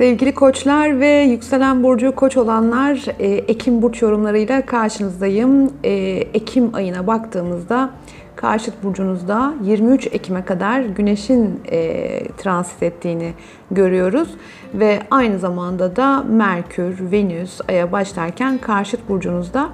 [0.00, 5.72] Sevgili koçlar ve yükselen burcu koç olanlar e, Ekim burç yorumlarıyla karşınızdayım.
[5.84, 5.90] E,
[6.34, 7.90] Ekim ayına baktığımızda
[8.36, 12.08] karşıt burcunuzda 23 Ekim'e kadar Güneş'in e,
[12.38, 13.32] transit ettiğini
[13.70, 14.28] görüyoruz.
[14.74, 19.68] Ve aynı zamanda da Merkür, Venüs, Ay'a başlarken karşıt burcunuzda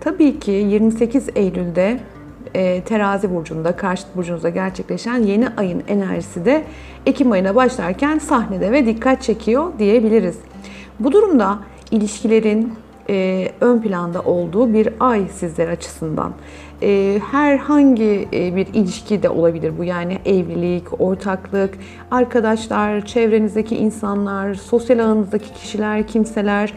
[0.00, 2.00] tabii ki 28 Eylül'de
[2.54, 6.64] e, terazi burcunda, karşıt burcunuzda gerçekleşen yeni ayın enerjisi de
[7.06, 10.38] Ekim ayına başlarken sahnede ve dikkat çekiyor diyebiliriz.
[11.00, 11.58] Bu durumda
[11.90, 12.74] ilişkilerin
[13.10, 16.32] e, ön planda olduğu bir ay sizler açısından.
[16.82, 21.78] E, herhangi bir ilişki de olabilir bu yani evlilik, ortaklık,
[22.10, 26.72] arkadaşlar, çevrenizdeki insanlar, sosyal alanınızdaki kişiler, kimseler,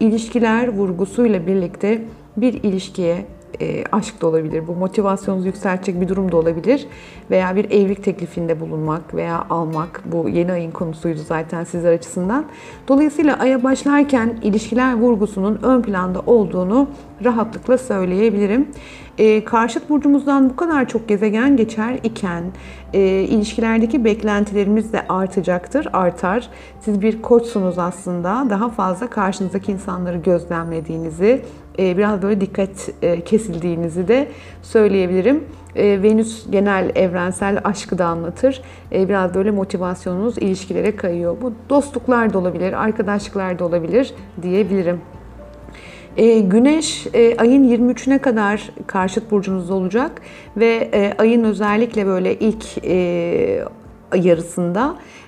[0.00, 2.02] ilişkiler vurgusuyla birlikte
[2.36, 3.26] bir ilişkiye
[3.60, 4.66] e, aşk da olabilir.
[4.66, 6.86] Bu motivasyonunuzu yükseltecek bir durum da olabilir.
[7.30, 10.02] Veya bir evlilik teklifinde bulunmak veya almak.
[10.04, 12.44] Bu yeni ayın konusuydu zaten sizler açısından.
[12.88, 16.88] Dolayısıyla aya başlarken ilişkiler vurgusunun ön planda olduğunu
[17.24, 18.68] rahatlıkla söyleyebilirim.
[19.18, 22.44] E, karşıt burcumuzdan bu kadar çok gezegen geçer iken
[22.92, 26.48] e, ilişkilerdeki beklentilerimiz de artacaktır, artar.
[26.80, 28.46] Siz bir koçsunuz aslında.
[28.50, 31.42] Daha fazla karşınızdaki insanları gözlemlediğinizi,
[31.78, 34.28] biraz böyle dikkat e, kesildiğinizi de
[34.62, 35.44] söyleyebilirim.
[35.76, 38.62] E, Venüs genel evrensel aşkı da anlatır.
[38.92, 41.36] Biraz böyle motivasyonunuz ilişkilere kayıyor.
[41.42, 45.00] Bu dostluklar da olabilir, arkadaşlıklar da olabilir diyebilirim.
[46.42, 47.06] Güneş
[47.38, 50.22] ayın 23'üne kadar karşıt burcunuzda olacak
[50.56, 52.64] ve ayın özellikle böyle ilk
[54.16, 55.21] yarısında e,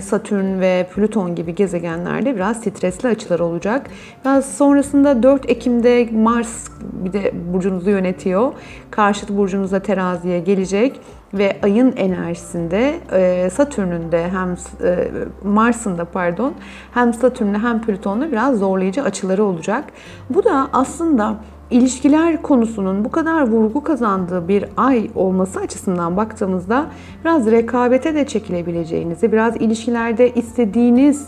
[0.00, 3.86] Satürn ve Plüton gibi gezegenlerde biraz stresli açılar olacak.
[4.24, 8.52] Biraz sonrasında 4 Ekim'de Mars bir de burcunuzu yönetiyor.
[8.90, 11.00] Karşıt burcunuza teraziye gelecek
[11.34, 14.56] ve ayın enerjisinde e, Satürn'ün de hem
[14.88, 15.08] e,
[15.44, 16.54] Mars'ın da pardon
[16.94, 19.84] hem Satürn'le hem Plüton'la biraz zorlayıcı açıları olacak.
[20.30, 21.36] Bu da aslında
[21.72, 26.86] ilişkiler konusunun bu kadar vurgu kazandığı bir ay olması açısından baktığımızda
[27.24, 31.26] biraz rekabete de çekilebileceğinizi, biraz ilişkilerde istediğiniz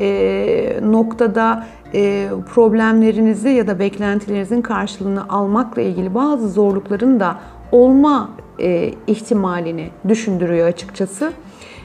[0.00, 7.36] e, noktada e, problemlerinizi ya da beklentilerinizin karşılığını almakla ilgili bazı zorlukların da
[7.72, 11.32] olma e, ihtimalini düşündürüyor açıkçası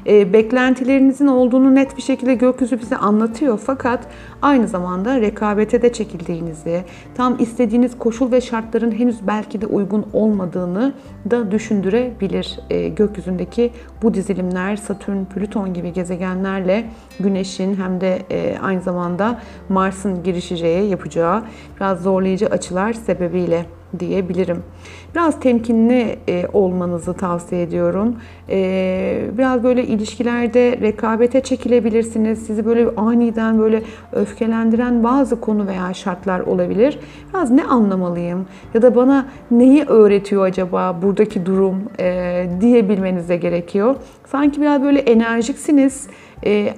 [0.07, 3.59] e, beklentilerinizin olduğunu net bir şekilde gökyüzü bize anlatıyor.
[3.65, 4.07] Fakat
[4.41, 6.83] aynı zamanda rekabete de çekildiğinizi,
[7.15, 10.93] tam istediğiniz koşul ve şartların henüz belki de uygun olmadığını
[11.31, 12.59] da düşündürebilir.
[12.69, 13.71] E, gökyüzündeki
[14.03, 16.85] bu dizilimler Satürn, Plüton gibi gezegenlerle
[17.19, 21.43] Güneş'in hem de e, aynı zamanda Mars'ın girişeceği, yapacağı
[21.75, 23.65] biraz zorlayıcı açılar sebebiyle
[23.99, 24.63] diyebilirim.
[25.15, 28.15] Biraz temkinli e, olmanızı tavsiye ediyorum.
[28.49, 32.45] E, biraz böyle ilişkilerde rekabete çekilebilirsiniz.
[32.45, 36.99] Sizi böyle aniden böyle öfkelendiren bazı konu veya şartlar olabilir.
[37.29, 43.95] Biraz ne anlamalıyım ya da bana neyi öğretiyor acaba buradaki durum e, diyebilmenize gerekiyor.
[44.25, 46.07] Sanki biraz böyle enerjiksiniz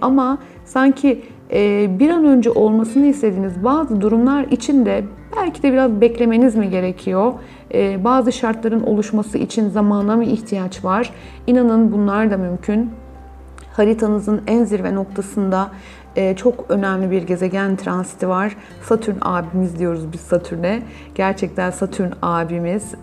[0.02, 1.22] ama sanki
[2.00, 5.04] bir an önce olmasını istediğiniz bazı durumlar için de
[5.38, 7.34] belki de biraz beklemeniz mi gerekiyor?
[7.98, 11.14] Bazı şartların oluşması için zamana mı ihtiyaç var?
[11.48, 12.90] İnanın bunlar da mümkün.
[13.74, 15.72] Haritanızın en zirve noktasında
[16.36, 18.56] çok önemli bir gezegen transiti var.
[18.82, 20.82] Satürn abimiz diyoruz biz Satürn'e.
[21.16, 22.96] Gerçekten Satürn abimiz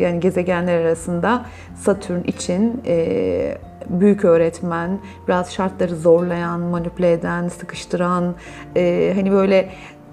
[0.00, 2.82] yani gezegenler arasında Satürn için
[3.88, 8.34] büyük öğretmen, biraz şartları zorlayan, manipüle eden, sıkıştıran,
[8.76, 9.68] e, hani böyle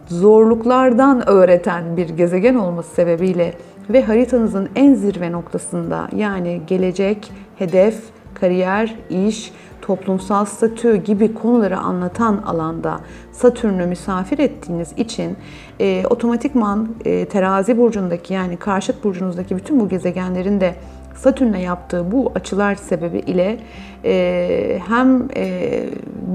[0.08, 3.54] zorluklardan öğreten bir gezegen olması sebebiyle
[3.90, 12.38] ve haritanızın en zirve noktasında yani gelecek, hedef, kariyer, iş, toplumsal statü gibi konuları anlatan
[12.38, 13.00] alanda
[13.32, 15.38] Satürn'ü misafir ettiğiniz için
[15.80, 20.76] e, otomatikman e, terazi burcundaki yani karşıt burcunuzdaki bütün bu gezegenlerin de
[21.16, 23.58] Satürn'le yaptığı bu açılar sebebi ile
[24.06, 25.84] e, hem e,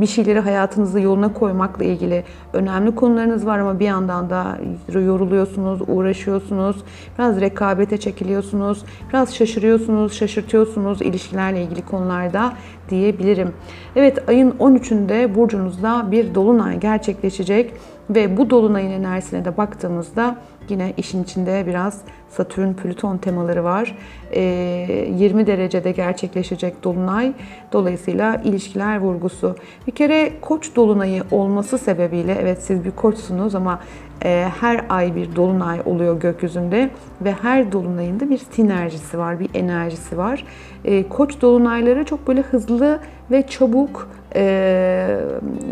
[0.00, 4.59] bir şeyleri hayatınızı yoluna koymakla ilgili önemli konularınız var ama bir yandan da
[4.93, 6.77] yoruluyorsunuz, uğraşıyorsunuz,
[7.19, 12.53] biraz rekabete çekiliyorsunuz, biraz şaşırıyorsunuz, şaşırtıyorsunuz ilişkilerle ilgili konularda
[12.91, 13.53] diyebilirim.
[13.97, 17.73] Evet ayın 13'ünde burcunuzda bir dolunay gerçekleşecek
[18.11, 20.37] ve bu dolunayın enerjisine de baktığımızda
[20.71, 23.97] yine işin içinde biraz Satürn, Plüton temaları var.
[24.33, 27.33] 20 ee, derecede gerçekleşecek dolunay.
[27.73, 29.57] Dolayısıyla ilişkiler vurgusu.
[29.87, 33.81] Bir kere koç dolunayı olması sebebiyle evet siz bir koçsunuz ama
[34.25, 36.91] e, her ay bir dolunay oluyor gökyüzünde
[37.21, 40.45] ve her dolunayında bir sinerjisi var, bir enerjisi var.
[40.85, 45.19] E, koç dolunayları çok böyle hızlı ve çabuk e,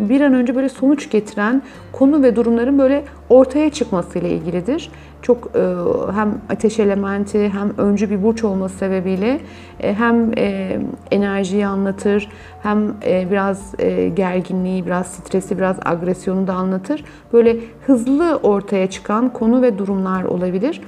[0.08, 1.62] bir an önce böyle sonuç getiren
[1.93, 4.91] konu ve durumların böyle ortaya çıkmasıyla ilgilidir.
[5.23, 5.61] Çok e,
[6.15, 9.41] hem ateş elementi hem öncü bir burç olması sebebiyle
[9.81, 10.79] e, hem e,
[11.11, 12.29] enerjiyi anlatır
[12.62, 13.75] hem biraz
[14.15, 17.05] gerginliği, biraz stresi, biraz agresyonu da anlatır.
[17.32, 17.56] Böyle
[17.87, 20.81] hızlı ortaya çıkan konu ve durumlar olabilir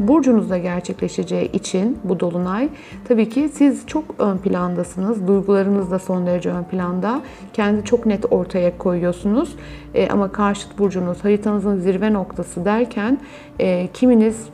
[0.00, 2.68] burcunuzda gerçekleşeceği için bu dolunay
[3.08, 5.28] tabii ki siz çok ön plandasınız.
[5.28, 7.20] Duygularınız da son derece ön planda.
[7.52, 9.56] Kendi çok net ortaya koyuyorsunuz.
[9.94, 13.18] E, ama karşıt burcunuz haritanızın zirve noktası derken
[13.58, 14.46] e, kiminiz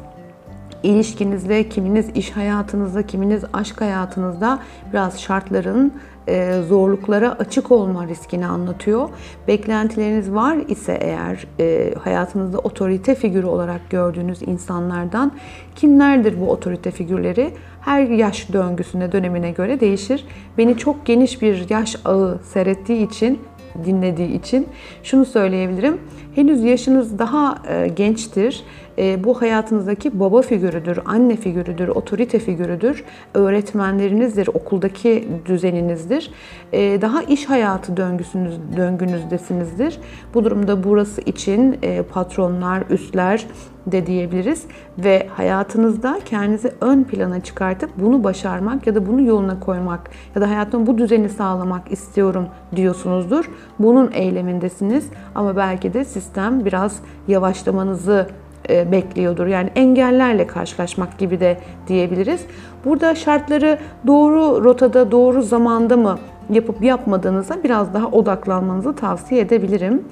[0.82, 4.58] ilişkinizde, kiminiz iş hayatınızda, kiminiz aşk hayatınızda
[4.92, 5.92] biraz şartların
[6.28, 9.08] e, zorluklara açık olma riskini anlatıyor.
[9.49, 15.32] Beklentileriniz var ise eğer e, hayatınızda otorite figürü olarak gördüğünüz insanlardan
[15.76, 17.50] kimlerdir bu otorite figürleri?
[17.81, 20.26] Her yaş döngüsüne, dönemine göre değişir.
[20.58, 23.40] Beni çok geniş bir yaş ağı seyrettiği için
[23.84, 24.69] dinlediği için
[25.02, 26.00] şunu söyleyebilirim.
[26.34, 28.64] Henüz yaşınız daha e, gençtir.
[28.98, 33.04] E, bu hayatınızdaki baba figürüdür, anne figürüdür, otorite figürüdür,
[33.34, 36.31] öğretmenlerinizdir, okuldaki düzeninizdir.
[36.72, 39.98] E, daha iş hayatı döngüsünüz, döngünüzdesinizdir.
[40.34, 41.78] Bu durumda burası için
[42.12, 43.46] patronlar, üstler,
[43.87, 44.64] de diyebiliriz
[44.99, 50.50] ve hayatınızda kendinizi ön plana çıkartıp bunu başarmak ya da bunu yoluna koymak ya da
[50.50, 52.46] hayatımda bu düzeni sağlamak istiyorum
[52.76, 53.50] diyorsunuzdur.
[53.78, 59.46] Bunun eylemindesiniz ama belki de sistem biraz yavaşlamanızı e, bekliyordur.
[59.46, 61.58] Yani engellerle karşılaşmak gibi de
[61.88, 62.40] diyebiliriz.
[62.84, 66.18] Burada şartları doğru rotada, doğru zamanda mı
[66.50, 70.04] yapıp yapmadığınıza biraz daha odaklanmanızı tavsiye edebilirim.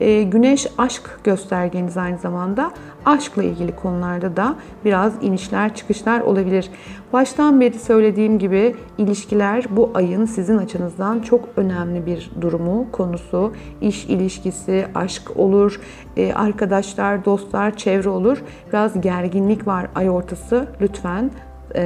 [0.00, 2.70] E, güneş aşk göstergeniz aynı zamanda.
[3.04, 4.54] Aşkla ilgili konularda da
[4.84, 6.70] biraz inişler çıkışlar olabilir.
[7.12, 13.52] Baştan beri söylediğim gibi ilişkiler bu ayın sizin açınızdan çok önemli bir durumu, konusu.
[13.80, 15.80] İş ilişkisi, aşk olur,
[16.16, 18.42] e, arkadaşlar, dostlar, çevre olur.
[18.68, 20.66] Biraz gerginlik var ay ortası.
[20.80, 21.30] Lütfen
[21.74, 21.82] e,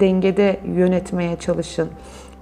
[0.00, 1.88] dengede yönetmeye çalışın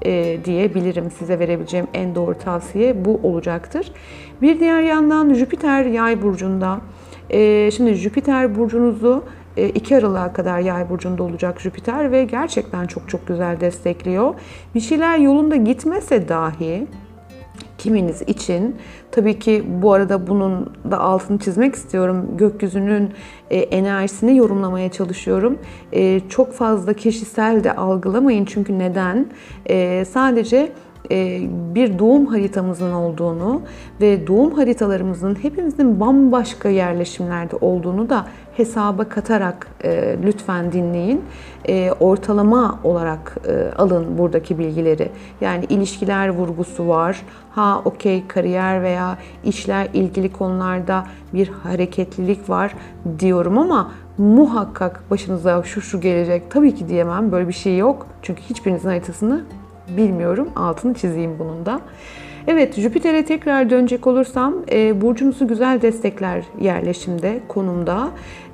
[0.02, 1.10] e, diyebilirim.
[1.10, 3.92] Size verebileceğim en doğru tavsiye bu olacaktır.
[4.42, 6.80] Bir diğer yandan Jüpiter yay burcunda.
[7.30, 9.24] E, şimdi Jüpiter burcunuzu
[9.56, 14.34] 2 Aralık'a kadar yay burcunda olacak Jüpiter ve gerçekten çok çok güzel destekliyor.
[14.74, 16.86] Bir şeyler yolunda gitmese dahi
[17.84, 18.76] kiminiz için.
[19.10, 22.26] Tabii ki bu arada bunun da altını çizmek istiyorum.
[22.36, 23.10] Gökyüzünün
[23.50, 25.58] e, enerjisini yorumlamaya çalışıyorum.
[25.92, 29.26] E, çok fazla kişisel de algılamayın çünkü neden?
[29.68, 30.72] E, sadece
[31.74, 33.62] bir doğum haritamızın olduğunu
[34.00, 41.24] ve doğum haritalarımızın hepimizin bambaşka yerleşimlerde olduğunu da hesaba katarak e, lütfen dinleyin.
[41.68, 43.36] E, ortalama olarak
[43.76, 45.10] alın buradaki bilgileri.
[45.40, 47.22] Yani ilişkiler vurgusu var.
[47.50, 51.04] Ha okey kariyer veya işler ilgili konularda
[51.34, 52.74] bir hareketlilik var
[53.18, 57.32] diyorum ama muhakkak başınıza şu şu gelecek tabii ki diyemem.
[57.32, 58.06] Böyle bir şey yok.
[58.22, 59.44] Çünkü hiçbirinizin haritasını
[59.88, 60.48] bilmiyorum.
[60.56, 61.80] Altını çizeyim bunun da.
[62.46, 68.08] Evet, Jüpiter'e tekrar dönecek olursam, e, burcunuzu güzel destekler yerleşimde, konumda.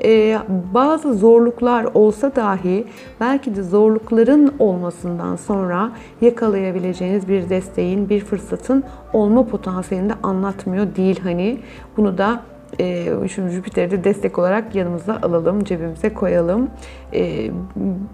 [0.05, 0.39] E,
[0.75, 2.85] bazı zorluklar olsa dahi
[3.21, 11.21] belki de zorlukların olmasından sonra yakalayabileceğiniz bir desteğin, bir fırsatın olma potansiyelini de anlatmıyor değil
[11.23, 11.59] hani.
[11.97, 12.43] Bunu da
[12.81, 16.71] e, şu Jüpiter'i de destek olarak yanımıza alalım, cebimize koyalım.
[17.15, 17.51] E,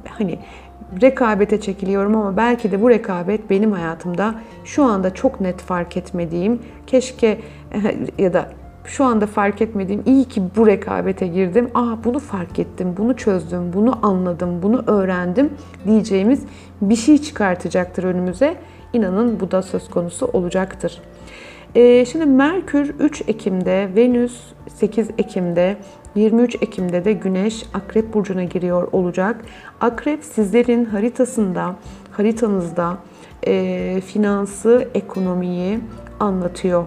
[0.08, 0.38] hani
[1.02, 6.62] rekabete çekiliyorum ama belki de bu rekabet benim hayatımda şu anda çok net fark etmediğim,
[6.86, 7.38] keşke
[8.18, 8.48] ya da
[8.84, 11.70] şu anda fark etmediğim iyi ki bu rekabete girdim.
[11.74, 15.50] Aa bunu fark ettim, bunu çözdüm, bunu anladım, bunu öğrendim
[15.86, 16.42] diyeceğimiz
[16.80, 18.56] bir şey çıkartacaktır önümüze.
[18.92, 21.02] İnanın bu da söz konusu olacaktır.
[21.74, 25.76] Ee, şimdi Merkür 3 Ekim'de, Venüs 8 Ekim'de,
[26.16, 29.44] 23 Ekim'de de Güneş Akrep Burcu'na giriyor olacak.
[29.80, 31.76] Akrep sizlerin haritasında,
[32.10, 32.98] haritanızda
[33.46, 35.78] e, finansı, ekonomiyi
[36.20, 36.84] anlatıyor.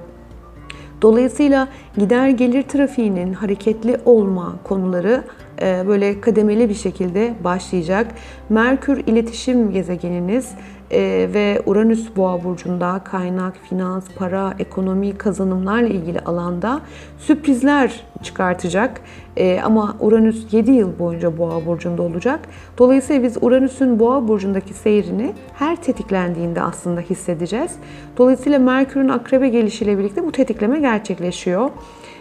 [1.02, 1.68] Dolayısıyla
[1.98, 5.24] gider gelir trafiğinin hareketli olma konuları
[5.62, 8.08] böyle kademeli bir şekilde başlayacak.
[8.50, 10.56] Merkür iletişim gezegeniniz
[10.92, 16.82] e, ve Uranüs Boğa burcunda kaynak, finans, para, ekonomi, kazanımlarla ilgili alanda
[17.18, 19.02] sürprizler çıkartacak.
[19.38, 22.40] E, ama Uranüs 7 yıl boyunca Boğa burcunda olacak.
[22.78, 27.72] Dolayısıyla biz Uranüs'ün Boğa burcundaki seyrini her tetiklendiğinde aslında hissedeceğiz.
[28.18, 31.70] Dolayısıyla Merkür'ün Akrebe gelişiyle birlikte bu tetikleme gerçekleşiyor.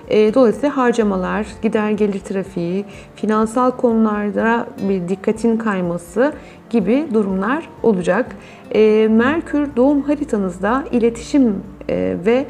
[0.08, 2.84] E, dolayısıyla harcamalar, gider gelir trafiği,
[3.16, 6.32] finansal konularda bir dikkatin kayması
[6.70, 8.36] gibi durumlar olacak.
[8.74, 12.46] E, Merkür doğum haritanızda iletişim e, ve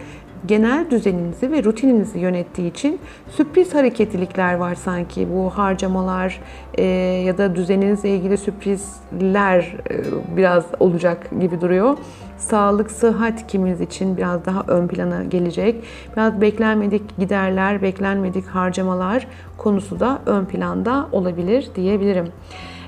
[0.47, 5.28] genel düzeninizi ve rutininizi yönettiği için sürpriz hareketlilikler var sanki.
[5.35, 6.40] Bu harcamalar
[6.75, 6.85] e,
[7.26, 11.97] ya da düzeninizle ilgili sürprizler e, biraz olacak gibi duruyor.
[12.38, 15.85] Sağlık, sıhhat kiminiz için biraz daha ön plana gelecek.
[16.16, 19.26] Biraz beklenmedik giderler, beklenmedik harcamalar
[19.57, 22.26] konusu da ön planda olabilir diyebilirim.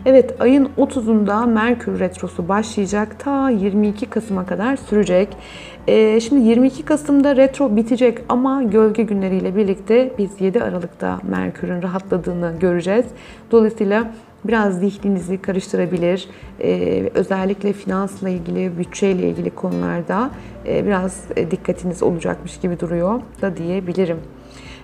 [0.07, 3.19] Evet ayın 30'unda Merkür Retrosu başlayacak.
[3.19, 5.29] Ta 22 Kasım'a kadar sürecek.
[5.89, 12.55] Ee, şimdi 22 Kasım'da retro bitecek ama gölge günleriyle birlikte biz 7 Aralık'ta Merkür'ün rahatladığını
[12.61, 13.05] göreceğiz.
[13.51, 14.11] Dolayısıyla
[14.45, 16.29] biraz zihninizi karıştırabilir.
[16.61, 20.31] Ee, özellikle finansla ilgili, bütçeyle ilgili konularda
[20.67, 24.19] e, biraz dikkatiniz olacakmış gibi duruyor da diyebilirim.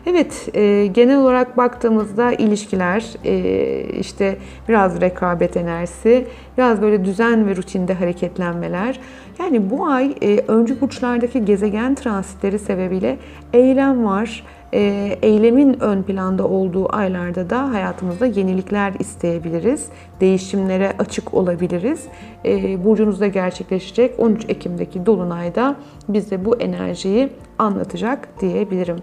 [0.08, 4.36] Evet, e, genel olarak baktığımızda ilişkiler, e, işte
[4.68, 6.26] biraz rekabet enerjisi,
[6.58, 9.00] biraz böyle düzen ve rutinde hareketlenmeler.
[9.38, 13.18] Yani bu ay e, öncü burçlardaki gezegen transitleri sebebiyle
[13.52, 14.44] eylem var.
[14.76, 19.88] E, eylemin ön planda olduğu aylarda da hayatımızda yenilikler isteyebiliriz.
[20.20, 22.04] Değişimlere açık olabiliriz.
[22.44, 25.76] E, burcunuzda gerçekleşecek 13 Ekim'deki Dolunay'da
[26.08, 27.28] bize bu enerjiyi
[27.58, 28.96] anlatacak diyebilirim.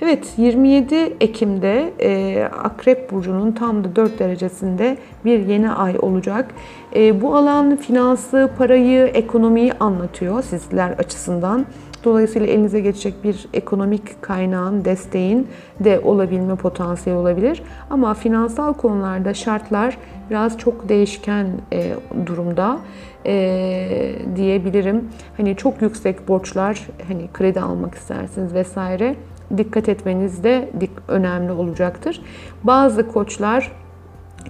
[0.00, 6.54] Evet 27 Ekim'de e, Akrep Burcu'nun tam da 4 derecesinde bir yeni ay olacak.
[6.96, 11.66] E, bu alan finansı, parayı, ekonomiyi anlatıyor sizler açısından.
[12.04, 15.48] Dolayısıyla elinize geçecek bir ekonomik kaynağın, desteğin
[15.80, 17.62] de olabilme potansiyeli olabilir.
[17.90, 19.98] Ama finansal konularda şartlar
[20.30, 21.94] biraz çok değişken e,
[22.26, 22.78] durumda
[23.26, 25.08] e, diyebilirim.
[25.36, 29.16] Hani çok yüksek borçlar, hani kredi almak istersiniz vesaire
[29.56, 30.70] dikkat etmeniz de
[31.08, 32.20] önemli olacaktır.
[32.64, 33.72] Bazı koçlar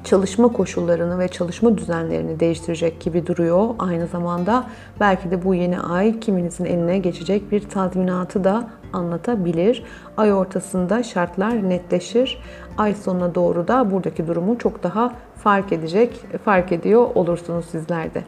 [0.05, 3.69] çalışma koşullarını ve çalışma düzenlerini değiştirecek gibi duruyor.
[3.79, 4.65] Aynı zamanda
[5.01, 9.85] belki de bu yeni ay kiminizin eline geçecek bir tazminatı da anlatabilir.
[10.17, 12.43] Ay ortasında şartlar netleşir.
[12.79, 18.23] Ay sonuna doğru da buradaki durumu çok daha fark edecek, fark ediyor olursunuz sizler de.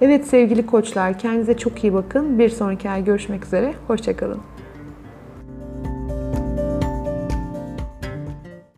[0.00, 2.38] Evet sevgili koçlar kendinize çok iyi bakın.
[2.38, 3.74] Bir sonraki ay görüşmek üzere.
[3.86, 4.55] Hoşçakalın.